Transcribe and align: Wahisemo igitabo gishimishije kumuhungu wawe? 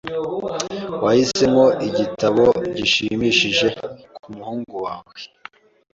Wahisemo 1.03 1.65
igitabo 1.87 2.45
gishimishije 2.77 3.67
kumuhungu 4.23 4.75
wawe? 4.85 5.13